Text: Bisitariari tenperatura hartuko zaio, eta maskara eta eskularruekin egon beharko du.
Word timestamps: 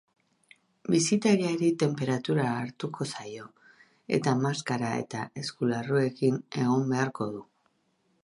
Bisitariari 0.93 1.67
tenperatura 1.83 2.45
hartuko 2.61 3.07
zaio, 3.17 3.45
eta 4.19 4.33
maskara 4.47 4.89
eta 5.03 5.25
eskularruekin 5.45 6.43
egon 6.63 6.89
beharko 6.95 7.29
du. 7.37 7.47